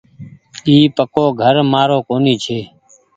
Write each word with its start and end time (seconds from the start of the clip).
اي 0.67 0.75
پڪو 0.97 1.25
گهر 1.39 1.55
مآرو 1.71 1.97
ڪونيٚ 2.07 2.41
ڇي۔ 2.43 2.59